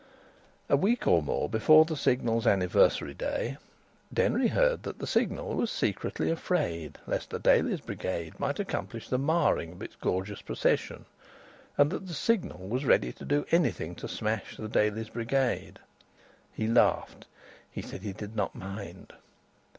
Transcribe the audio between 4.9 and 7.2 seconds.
the Signal was secretly afraid